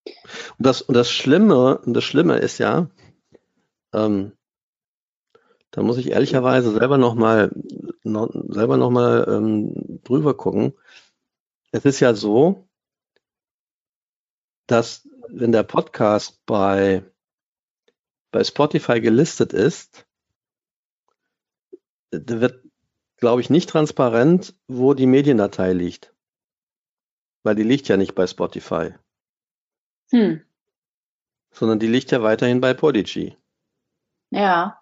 Und 0.05 0.65
das, 0.65 0.81
und 0.81 0.95
das 0.95 1.09
Schlimme, 1.09 1.77
und 1.79 1.93
das 1.93 2.03
Schlimme 2.03 2.37
ist 2.37 2.57
ja, 2.57 2.89
ähm, 3.93 4.33
da 5.71 5.83
muss 5.83 5.97
ich 5.97 6.09
ehrlicherweise 6.09 6.71
selber 6.71 6.97
nochmal 6.97 7.51
noch, 8.03 8.29
selber 8.49 8.77
noch 8.77 8.89
mal 8.89 9.25
ähm, 9.29 10.01
drüber 10.03 10.35
gucken. 10.35 10.73
Es 11.71 11.85
ist 11.85 11.99
ja 11.99 12.13
so, 12.13 12.68
dass 14.71 15.07
wenn 15.29 15.51
der 15.51 15.63
Podcast 15.63 16.43
bei, 16.45 17.03
bei 18.31 18.43
Spotify 18.43 19.01
gelistet 19.01 19.53
ist, 19.53 20.07
wird, 22.11 22.63
glaube 23.17 23.41
ich, 23.41 23.49
nicht 23.49 23.69
transparent, 23.69 24.55
wo 24.67 24.93
die 24.93 25.05
Mediendatei 25.05 25.73
liegt. 25.73 26.13
Weil 27.43 27.55
die 27.55 27.63
liegt 27.63 27.87
ja 27.87 27.97
nicht 27.97 28.15
bei 28.15 28.27
Spotify. 28.27 28.95
Hm. 30.11 30.43
Sondern 31.51 31.79
die 31.79 31.87
liegt 31.87 32.11
ja 32.11 32.21
weiterhin 32.21 32.61
bei 32.61 32.73
Podigy. 32.73 33.37
Ja. 34.31 34.81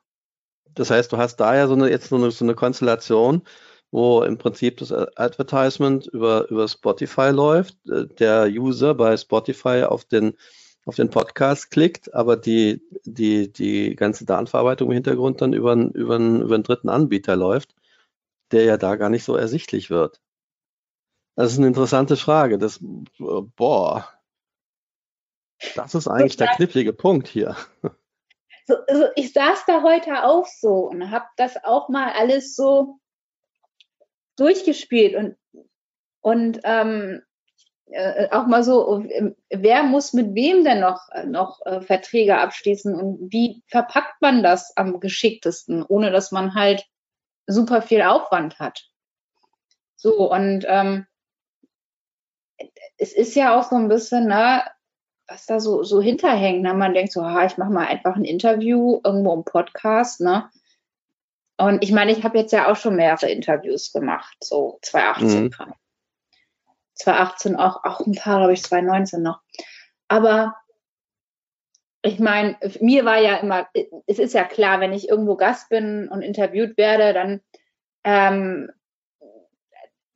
Das 0.65 0.89
heißt, 0.89 1.11
du 1.11 1.17
hast 1.17 1.37
da 1.37 1.55
ja 1.55 1.67
so 1.67 1.73
eine, 1.73 1.89
jetzt 1.89 2.09
so 2.09 2.15
eine, 2.15 2.31
so 2.31 2.45
eine 2.45 2.55
Konstellation, 2.55 3.43
wo 3.91 4.21
im 4.21 4.37
Prinzip 4.37 4.77
das 4.77 4.91
Advertisement 4.91 6.07
über, 6.07 6.49
über 6.49 6.67
Spotify 6.67 7.29
läuft, 7.29 7.77
äh, 7.87 8.07
der 8.07 8.47
User 8.47 8.93
bei 8.93 9.15
Spotify 9.17 9.83
auf 9.83 10.05
den, 10.05 10.35
auf 10.85 10.95
den 10.95 11.09
Podcast 11.09 11.71
klickt, 11.71 12.13
aber 12.13 12.37
die, 12.37 12.81
die, 13.05 13.51
die 13.51 13.95
ganze 13.95 14.25
Datenverarbeitung 14.25 14.89
im 14.89 14.95
Hintergrund 14.95 15.41
dann 15.41 15.53
über, 15.53 15.73
über, 15.73 16.15
einen, 16.15 16.41
über 16.41 16.55
einen 16.55 16.63
dritten 16.63 16.89
Anbieter 16.89 17.35
läuft, 17.35 17.75
der 18.51 18.63
ja 18.63 18.77
da 18.77 18.95
gar 18.95 19.09
nicht 19.09 19.23
so 19.23 19.35
ersichtlich 19.35 19.89
wird. 19.89 20.21
Das 21.35 21.51
ist 21.51 21.59
eine 21.59 21.67
interessante 21.67 22.17
Frage. 22.17 22.57
Das, 22.57 22.79
boah, 23.19 24.07
das 25.75 25.95
ist 25.95 26.07
eigentlich 26.07 26.37
der 26.37 26.47
knifflige 26.47 26.93
Punkt 26.93 27.27
hier 27.27 27.55
so, 28.67 28.75
so, 28.91 29.05
ich 29.15 29.31
saß 29.31 29.63
da 29.65 29.81
heute 29.81 30.25
auch 30.25 30.45
so 30.45 30.89
und 30.89 31.09
habe 31.09 31.25
das 31.37 31.55
auch 31.63 31.87
mal 31.89 32.11
alles 32.11 32.55
so 32.55 32.99
durchgespielt 34.37 35.15
und, 35.15 35.35
und 36.21 36.59
ähm, 36.63 37.21
äh, 37.89 38.29
auch 38.31 38.47
mal 38.47 38.63
so, 38.63 39.05
wer 39.49 39.83
muss 39.83 40.13
mit 40.13 40.35
wem 40.35 40.63
denn 40.63 40.81
noch, 40.81 41.07
noch 41.25 41.65
äh, 41.65 41.81
Verträge 41.81 42.37
abschließen 42.37 42.93
und 42.93 43.31
wie 43.31 43.63
verpackt 43.67 44.21
man 44.21 44.43
das 44.43 44.75
am 44.75 44.99
geschicktesten, 44.99 45.83
ohne 45.83 46.11
dass 46.11 46.31
man 46.31 46.53
halt 46.53 46.85
super 47.45 47.81
viel 47.81 48.01
Aufwand 48.01 48.59
hat. 48.59 48.89
So, 49.95 50.31
und 50.31 50.65
ähm, 50.67 51.07
es 52.97 53.13
ist 53.13 53.35
ja 53.35 53.57
auch 53.57 53.63
so 53.69 53.75
ein 53.75 53.87
bisschen, 53.87 54.27
ne, 54.27 54.63
was 55.27 55.45
da 55.45 55.59
so, 55.59 55.83
so 55.83 56.01
hinterhängt. 56.01 56.61
Ne? 56.61 56.73
Man 56.73 56.93
denkt 56.93 57.11
so, 57.11 57.21
ah, 57.21 57.45
ich 57.45 57.57
mache 57.57 57.71
mal 57.71 57.87
einfach 57.87 58.15
ein 58.15 58.23
Interview 58.23 58.99
irgendwo 59.03 59.33
im 59.33 59.43
Podcast. 59.43 60.21
Ne? 60.21 60.49
Und 61.57 61.83
ich 61.83 61.91
meine, 61.91 62.11
ich 62.11 62.23
habe 62.23 62.37
jetzt 62.37 62.53
ja 62.53 62.71
auch 62.71 62.75
schon 62.75 62.95
mehrere 62.95 63.29
Interviews 63.29 63.91
gemacht, 63.91 64.37
so 64.41 64.79
2018 64.83 65.43
mhm. 65.43 65.49
kam. 65.49 65.73
2018 66.95 67.55
auch, 67.55 67.83
auch 67.83 68.01
ein 68.01 68.15
paar, 68.15 68.37
glaube 68.37 68.53
ich, 68.53 68.63
2019 68.63 69.21
noch. 69.21 69.41
Aber 70.07 70.55
ich 72.01 72.19
meine, 72.19 72.57
mir 72.79 73.05
war 73.05 73.17
ja 73.17 73.37
immer, 73.37 73.67
es 74.05 74.19
ist 74.19 74.33
ja 74.33 74.43
klar, 74.43 74.79
wenn 74.79 74.93
ich 74.93 75.09
irgendwo 75.09 75.35
Gast 75.35 75.69
bin 75.69 76.07
und 76.07 76.21
interviewt 76.21 76.77
werde, 76.77 77.13
dann, 77.13 77.41
ähm, 78.03 78.71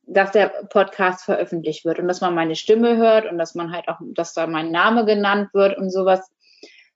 dass 0.04 0.32
der 0.32 0.48
Podcast 0.48 1.24
veröffentlicht 1.24 1.84
wird 1.84 1.98
und 1.98 2.08
dass 2.08 2.20
man 2.20 2.34
meine 2.34 2.56
Stimme 2.56 2.96
hört 2.96 3.26
und 3.26 3.38
dass 3.38 3.54
man 3.54 3.72
halt 3.72 3.88
auch, 3.88 3.98
dass 4.00 4.34
da 4.34 4.46
mein 4.46 4.70
Name 4.70 5.04
genannt 5.04 5.50
wird 5.54 5.76
und 5.76 5.90
sowas. 5.90 6.30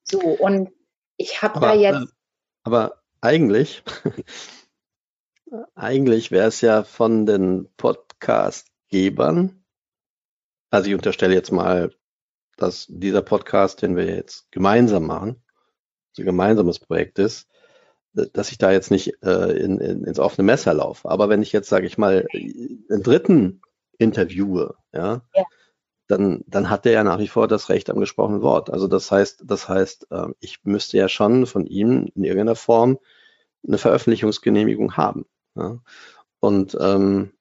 So, 0.02 0.20
und 0.20 0.70
ich 1.16 1.42
habe 1.42 1.60
da 1.60 1.74
jetzt. 1.74 2.02
Äh, 2.02 2.06
aber 2.64 3.02
eigentlich, 3.20 3.82
eigentlich 5.74 6.30
wäre 6.30 6.48
es 6.48 6.60
ja 6.60 6.82
von 6.84 7.26
den 7.26 7.68
Podcastgebern, 7.76 9.64
also 10.70 10.88
ich 10.88 10.94
unterstelle 10.94 11.34
jetzt 11.34 11.52
mal, 11.52 11.94
dass 12.56 12.86
dieser 12.88 13.22
Podcast, 13.22 13.82
den 13.82 13.96
wir 13.96 14.06
jetzt 14.06 14.50
gemeinsam 14.50 15.06
machen, 15.06 15.42
so 16.12 16.22
ein 16.22 16.26
gemeinsames 16.26 16.78
Projekt 16.78 17.18
ist, 17.18 17.48
dass 18.12 18.50
ich 18.50 18.58
da 18.58 18.72
jetzt 18.72 18.90
nicht 18.90 19.22
äh, 19.22 19.52
in, 19.52 19.78
in, 19.78 20.04
ins 20.04 20.18
offene 20.18 20.44
Messer 20.44 20.72
laufe. 20.72 21.08
Aber 21.08 21.28
wenn 21.28 21.42
ich 21.42 21.52
jetzt, 21.52 21.68
sage 21.68 21.86
ich 21.86 21.98
mal, 21.98 22.26
einen 22.32 23.02
dritten 23.02 23.60
interviewe, 23.98 24.76
ja, 24.92 25.22
ja, 25.34 25.44
dann, 26.08 26.44
dann 26.46 26.70
hat 26.70 26.86
er 26.86 26.92
ja 26.92 27.04
nach 27.04 27.18
wie 27.18 27.28
vor 27.28 27.48
das 27.48 27.68
Recht 27.68 27.90
am 27.90 27.98
gesprochenen 27.98 28.42
Wort. 28.42 28.70
Also 28.70 28.86
das 28.86 29.10
heißt, 29.10 29.42
das 29.44 29.68
heißt, 29.68 30.08
äh, 30.10 30.28
ich 30.40 30.64
müsste 30.64 30.96
ja 30.98 31.08
schon 31.08 31.46
von 31.46 31.66
ihm 31.66 32.08
in 32.14 32.24
irgendeiner 32.24 32.56
Form 32.56 32.98
eine 33.66 33.78
Veröffentlichungsgenehmigung 33.78 34.96
haben. 34.96 35.26
Ja? 35.56 35.78
Und, 36.40 36.76
ähm, 36.80 37.32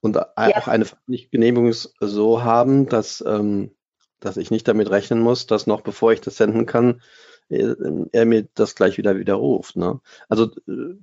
und 0.00 0.16
ja. 0.16 0.32
auch 0.36 0.68
eine 0.68 0.86
Genehmigung 1.08 1.72
so 1.72 2.42
haben, 2.42 2.86
dass, 2.86 3.22
ähm, 3.26 3.70
dass 4.18 4.36
ich 4.36 4.50
nicht 4.50 4.68
damit 4.68 4.90
rechnen 4.90 5.20
muss, 5.20 5.46
dass 5.46 5.66
noch 5.66 5.80
bevor 5.80 6.12
ich 6.12 6.20
das 6.20 6.36
senden 6.36 6.66
kann, 6.66 7.02
er, 7.48 7.76
er 8.12 8.26
mir 8.26 8.48
das 8.54 8.74
gleich 8.74 8.98
wieder 8.98 9.16
widerruft. 9.16 9.76
Ne? 9.76 10.00
Also, 10.28 10.50
äh, 10.68 10.96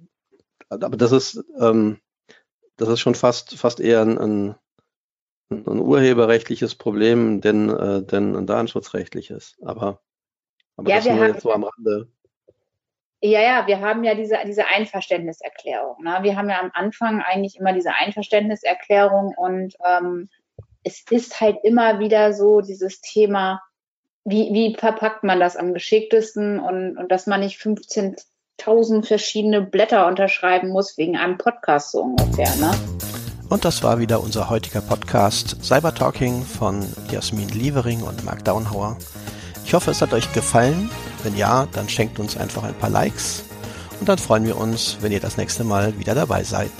aber 0.69 0.97
das 0.97 1.11
ist, 1.11 1.43
ähm, 1.59 1.99
das 2.77 2.89
ist 2.89 2.99
schon 2.99 3.15
fast, 3.15 3.57
fast 3.57 3.79
eher 3.79 4.01
ein, 4.01 4.17
ein, 4.17 4.55
ein 5.49 5.79
urheberrechtliches 5.79 6.75
Problem, 6.75 7.41
denn, 7.41 7.69
äh, 7.69 8.03
denn 8.03 8.35
ein 8.35 8.47
datenschutzrechtliches. 8.47 9.57
Aber, 9.63 10.01
aber 10.75 10.89
ja, 10.89 10.97
das 10.97 11.05
nur 11.05 11.27
jetzt 11.27 11.41
so 11.41 11.51
am 11.51 11.63
Rande. 11.63 12.09
Ja, 13.21 13.41
ja, 13.41 13.67
wir 13.67 13.79
haben 13.79 14.03
ja 14.03 14.13
diese, 14.13 14.37
diese 14.45 14.67
Einverständniserklärung. 14.67 16.03
Ne? 16.03 16.19
Wir 16.21 16.35
haben 16.37 16.49
ja 16.49 16.59
am 16.59 16.71
Anfang 16.73 17.21
eigentlich 17.21 17.57
immer 17.57 17.73
diese 17.73 17.93
Einverständniserklärung 17.95 19.33
und 19.35 19.73
ähm, 19.83 20.29
es 20.83 21.03
ist 21.09 21.41
halt 21.41 21.57
immer 21.63 21.99
wieder 21.99 22.33
so 22.33 22.61
dieses 22.61 23.01
Thema, 23.01 23.61
wie, 24.23 24.53
wie 24.53 24.75
verpackt 24.75 25.23
man 25.23 25.39
das 25.39 25.57
am 25.57 25.73
geschicktesten 25.73 26.59
und, 26.59 26.97
und 26.97 27.11
dass 27.11 27.25
man 27.25 27.39
nicht 27.39 27.59
15.000 27.59 29.05
verschiedene 29.05 29.61
Blätter 29.61 30.05
unterschreiben 30.05 30.69
muss 30.69 30.97
wegen 30.97 31.17
einem 31.17 31.37
Podcast 31.37 31.91
so 31.91 32.01
ungefähr. 32.01 32.53
Ne? 32.57 33.06
Und 33.49 33.63
das 33.63 33.81
war 33.81 33.99
wieder 33.99 34.21
unser 34.21 34.49
heutiger 34.49 34.81
Podcast 34.81 35.57
Cyber 35.63 35.95
Talking 35.95 36.43
von 36.43 36.85
Jasmin 37.09 37.47
Lievering 37.49 38.01
und 38.01 38.25
Mark 38.25 38.43
Downhauer. 38.43 38.97
Ich 39.63 39.73
hoffe, 39.73 39.91
es 39.91 40.01
hat 40.01 40.13
euch 40.13 40.31
gefallen. 40.33 40.89
Wenn 41.23 41.35
ja, 41.37 41.67
dann 41.71 41.87
schenkt 41.87 42.19
uns 42.19 42.35
einfach 42.35 42.63
ein 42.63 42.75
paar 42.75 42.89
Likes 42.89 43.43
und 43.99 44.09
dann 44.09 44.17
freuen 44.17 44.45
wir 44.45 44.57
uns, 44.57 44.97
wenn 45.01 45.11
ihr 45.11 45.19
das 45.19 45.37
nächste 45.37 45.63
Mal 45.63 45.97
wieder 45.97 46.13
dabei 46.13 46.43
seid. 46.43 46.71